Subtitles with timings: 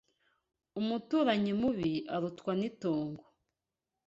[0.79, 3.23] Umuturanyi mubi arutwa n’ itongo